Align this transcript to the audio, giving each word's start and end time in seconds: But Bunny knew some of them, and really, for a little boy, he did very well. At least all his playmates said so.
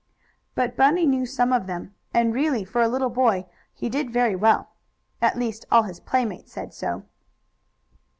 But 0.55 0.75
Bunny 0.75 1.05
knew 1.05 1.27
some 1.27 1.53
of 1.53 1.67
them, 1.67 1.93
and 2.11 2.33
really, 2.33 2.65
for 2.65 2.81
a 2.81 2.87
little 2.87 3.11
boy, 3.11 3.45
he 3.71 3.87
did 3.87 4.09
very 4.09 4.35
well. 4.35 4.71
At 5.21 5.37
least 5.37 5.63
all 5.71 5.83
his 5.83 5.99
playmates 5.99 6.51
said 6.51 6.73
so. 6.73 7.03